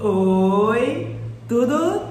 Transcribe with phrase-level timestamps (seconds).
[0.00, 1.16] Oi,
[1.48, 2.02] tudo?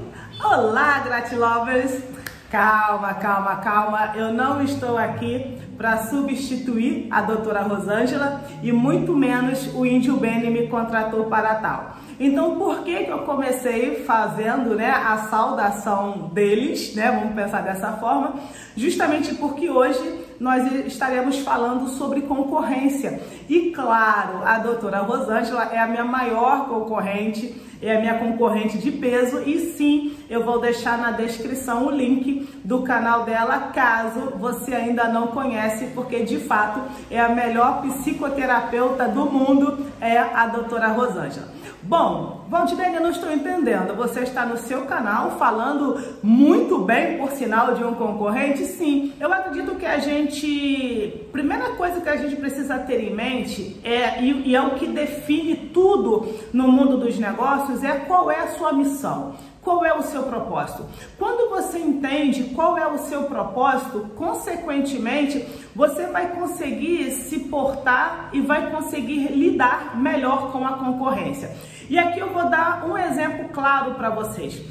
[0.43, 2.03] Olá, Gratilovers!
[2.51, 9.73] Calma, calma, calma, eu não estou aqui para substituir a doutora Rosângela e muito menos
[9.73, 11.97] o Índio Beni me contratou para tal.
[12.19, 17.11] Então, por que, que eu comecei fazendo né, a saudação deles, né?
[17.11, 18.33] Vamos pensar dessa forma,
[18.75, 23.21] justamente porque hoje nós estaremos falando sobre concorrência.
[23.47, 28.91] E claro, a doutora Rosângela é a minha maior concorrente, é a minha concorrente de
[28.91, 34.73] peso, e sim, eu vou deixar na descrição o link do canal dela, caso você
[34.73, 40.87] ainda não conhece, porque de fato é a melhor psicoterapeuta do mundo, é a doutora
[40.87, 41.57] Rosângela.
[41.87, 43.95] Bom, Valdinei, eu não estou entendendo.
[43.95, 48.65] Você está no seu canal falando muito bem, por sinal, de um concorrente?
[48.65, 51.27] Sim, eu acredito que a gente.
[51.31, 54.87] Primeira coisa que a gente precisa ter em mente é, e, e é o que
[54.87, 59.35] define tudo no mundo dos negócios, é qual é a sua missão.
[59.61, 60.85] Qual é o seu propósito?
[61.17, 68.39] Quando você entende qual é o seu propósito, consequentemente, você vai conseguir se portar e
[68.39, 71.53] vai conseguir lidar melhor com a concorrência.
[71.89, 74.61] E aqui eu vou dar um exemplo claro para vocês.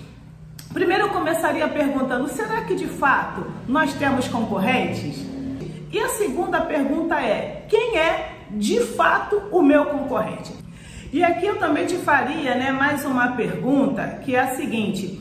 [0.73, 5.27] Primeiro eu começaria perguntando: será que de fato nós temos concorrentes?
[5.93, 10.53] E a segunda pergunta é: quem é de fato o meu concorrente?
[11.13, 15.21] E aqui eu também te faria né, mais uma pergunta, que é a seguinte: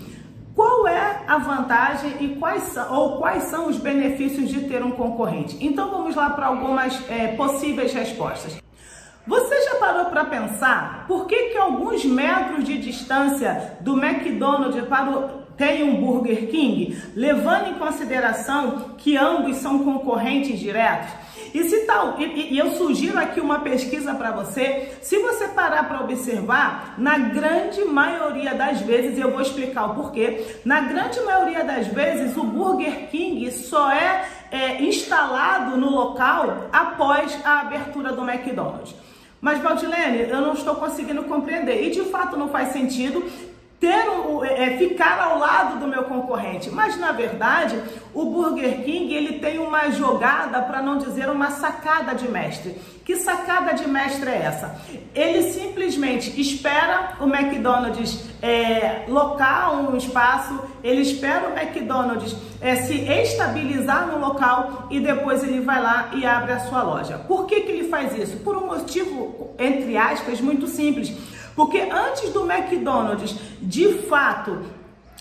[0.55, 4.91] qual é a vantagem e quais são, ou quais são os benefícios de ter um
[4.91, 5.57] concorrente?
[5.59, 8.57] Então vamos lá para algumas é, possíveis respostas.
[9.27, 15.09] Você já parou para pensar por que, que alguns metros de distância do McDonald's para
[15.09, 21.09] o tem um Burger King, levando em consideração que ambos são concorrentes diretos?
[21.55, 25.87] E se tal, e, e eu sugiro aqui uma pesquisa para você, se você parar
[25.87, 31.63] para observar, na grande maioria das vezes, eu vou explicar o porquê, na grande maioria
[31.63, 38.29] das vezes o Burger King só é, é instalado no local após a abertura do
[38.29, 38.93] McDonald's.
[39.39, 41.85] Mas, Valdilene, eu não estou conseguindo compreender.
[41.85, 43.23] E de fato não faz sentido
[43.79, 46.69] ter um, é, é, ficar ao lado do meu concorrente.
[46.69, 47.79] Mas na verdade,
[48.13, 52.75] o Burger King ele tem uma jogada, para não dizer uma sacada de mestre.
[53.03, 54.81] Que sacada de mestre é essa?
[55.13, 62.95] Ele simplesmente espera o McDonald's é, locar um espaço, ele espera o McDonald's é, se
[62.95, 67.19] estabilizar no local e depois ele vai lá e abre a sua loja.
[67.27, 68.37] Por que, que ele faz isso?
[68.37, 71.13] Por um motivo, entre aspas, muito simples
[71.55, 74.63] porque antes do McDonald's, de fato,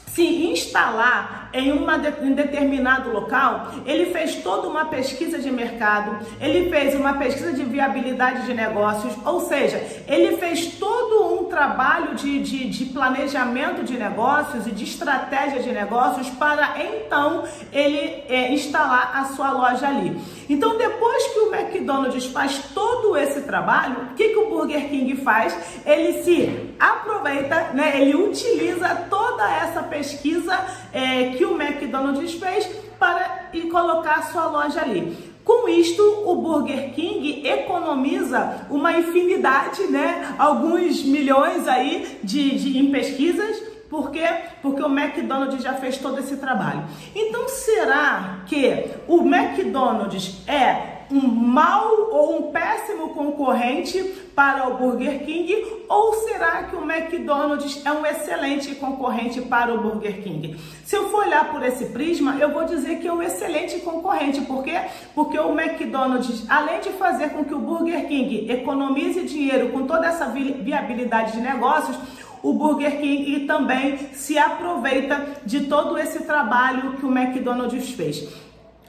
[0.06, 6.68] se instalar em, uma, em determinado local, ele fez toda uma pesquisa de mercado, ele
[6.68, 12.40] fez uma pesquisa de viabilidade de negócios, ou seja, ele fez todo um trabalho de,
[12.40, 19.12] de, de planejamento de negócios e de estratégia de negócios para então ele é, instalar
[19.14, 20.20] a sua loja ali.
[20.48, 25.16] Então, depois que o McDonald's faz todo esse trabalho, o que, que o Burger King
[25.16, 25.56] faz?
[25.86, 28.00] Ele se aproveita, né?
[28.00, 30.58] ele utiliza toda essa pesquisa
[30.92, 32.66] é, que o McDonald's fez
[32.98, 35.34] para e colocar sua loja ali.
[35.44, 40.34] Com isto, o Burger King economiza uma infinidade, né?
[40.38, 43.62] Alguns milhões aí de, de em pesquisas.
[43.90, 44.26] Por quê?
[44.62, 46.84] Porque o McDonald's já fez todo esse trabalho.
[47.14, 54.02] Então, será que o McDonald's é um mau ou um péssimo concorrente
[54.34, 59.80] para o Burger King ou será que o McDonald's é um excelente concorrente para o
[59.80, 60.56] Burger King?
[60.84, 64.40] Se eu for olhar por esse prisma, eu vou dizer que é um excelente concorrente,
[64.42, 64.80] por quê?
[65.14, 70.06] Porque o McDonald's, além de fazer com que o Burger King economize dinheiro com toda
[70.06, 71.96] essa viabilidade de negócios,
[72.42, 78.28] o Burger King também se aproveita de todo esse trabalho que o McDonald's fez.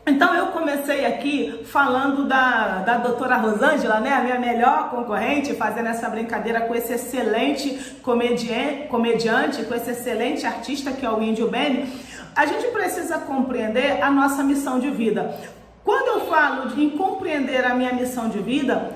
[0.07, 5.87] Então eu comecei aqui falando da, da doutora Rosângela, né, a minha melhor concorrente, fazendo
[5.87, 11.49] essa brincadeira com esse excelente comediante, comediante com esse excelente artista que é o Índio
[11.49, 11.91] Benny.
[12.35, 15.35] A gente precisa compreender a nossa missão de vida.
[15.83, 18.94] Quando eu falo em compreender a minha missão de vida,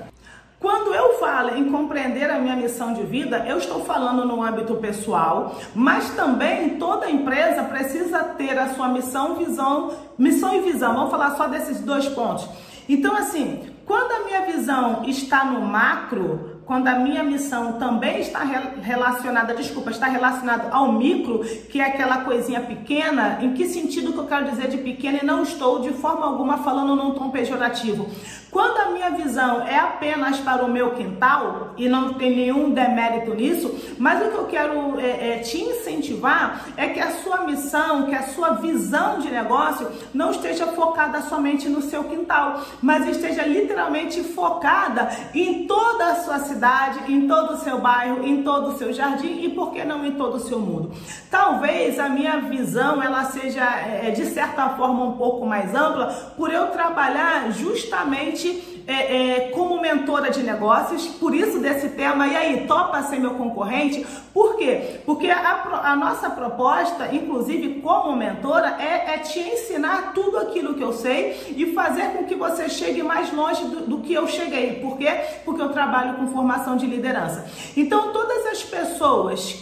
[0.59, 4.75] quando eu falo em compreender a minha missão de vida, eu estou falando no âmbito
[4.75, 10.93] pessoal, mas também toda empresa precisa ter a sua missão, visão, missão e visão.
[10.93, 12.45] Vamos falar só desses dois pontos.
[12.89, 18.41] Então, assim, quando a minha visão está no macro, quando a minha missão também está
[18.79, 24.19] relacionada, desculpa, está relacionada ao micro, que é aquela coisinha pequena, em que sentido que
[24.19, 28.07] eu quero dizer de pequena e não estou de forma alguma falando num tom pejorativo.
[28.51, 33.33] Quando a minha visão é apenas para o meu quintal e não tem nenhum demérito
[33.35, 38.07] nisso, mas o que eu quero é, é, te incentivar é que a sua missão,
[38.07, 43.43] que a sua visão de negócio não esteja focada somente no seu quintal, mas esteja
[43.43, 46.58] literalmente focada em toda a sua cidade,
[47.07, 50.11] em todo o seu bairro, em todo o seu jardim e por que não em
[50.11, 50.91] todo o seu mundo.
[51.29, 56.51] Talvez a minha visão ela seja é, de certa forma um pouco mais ampla por
[56.51, 62.65] eu trabalhar justamente é, é, como mentora de negócios, por isso desse tema, e aí,
[62.65, 64.03] topa ser meu concorrente?
[64.33, 65.01] Por quê?
[65.05, 70.83] Porque a, a nossa proposta, inclusive como mentora, é, é, te ensinar tudo aquilo que
[70.83, 74.79] eu sei e fazer com que você chegue mais longe do, do que eu cheguei.
[74.81, 75.11] Por quê?
[75.45, 77.47] Porque eu trabalho com formação de liderança.
[77.77, 78.88] Então, todas as pessoas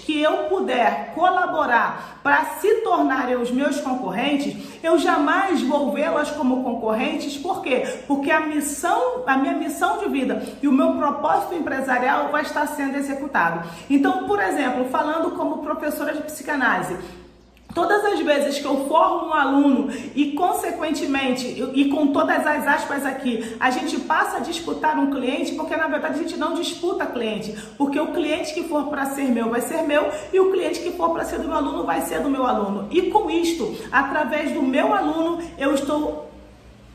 [0.05, 6.63] que eu puder colaborar para se tornarem os meus concorrentes, eu jamais vou vê-las como
[6.63, 7.37] concorrentes.
[7.37, 7.83] Por quê?
[8.07, 12.65] Porque a missão, a minha missão de vida e o meu propósito empresarial vai estar
[12.67, 13.69] sendo executado.
[13.89, 16.97] Então, por exemplo, falando como professora de psicanálise,
[17.77, 21.45] Todas as vezes que eu formo um aluno e, consequentemente,
[21.75, 25.85] e com todas as aspas aqui, a gente passa a disputar um cliente, porque na
[25.85, 29.61] verdade a gente não disputa cliente, porque o cliente que for para ser meu vai
[29.61, 32.31] ser meu e o cliente que for para ser do meu aluno vai ser do
[32.31, 32.87] meu aluno.
[32.89, 36.31] E com isto, através do meu aluno, eu estou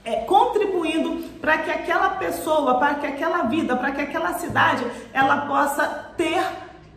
[0.04, 5.42] é, contribuindo para que aquela pessoa, para que aquela vida, para que aquela cidade, ela
[5.42, 6.42] possa ter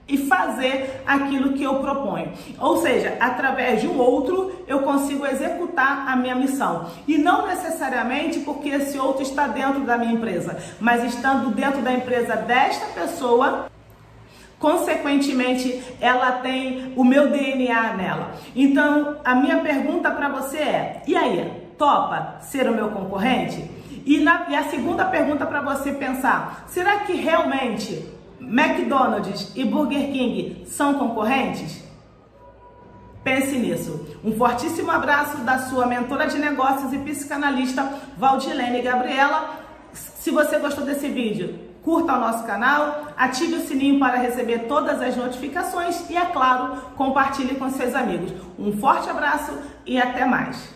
[0.08, 2.32] e fazer aquilo que eu proponho.
[2.60, 6.90] Ou seja, através de um outro eu consigo executar a minha missão.
[7.08, 11.92] E não necessariamente porque esse outro está dentro da minha empresa, mas estando dentro da
[11.92, 13.68] empresa desta pessoa,
[14.60, 18.32] consequentemente ela tem o meu DNA nela.
[18.56, 23.74] Então, a minha pergunta para você é: e aí, topa ser o meu concorrente?
[24.06, 30.12] E, na, e a segunda pergunta para você pensar: será que realmente McDonald's e Burger
[30.12, 31.84] King são concorrentes?
[33.24, 34.06] Pense nisso.
[34.24, 39.60] Um fortíssimo abraço da sua mentora de negócios e psicanalista Valdilene Gabriela.
[39.94, 45.02] Se você gostou desse vídeo, curta o nosso canal, ative o sininho para receber todas
[45.02, 48.32] as notificações e, é claro, compartilhe com seus amigos.
[48.60, 49.54] Um forte abraço
[49.86, 50.75] e até mais.